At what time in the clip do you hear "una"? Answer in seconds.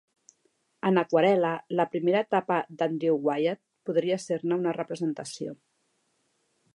4.65-4.73